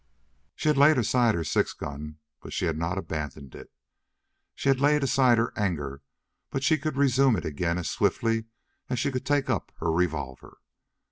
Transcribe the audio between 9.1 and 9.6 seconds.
could take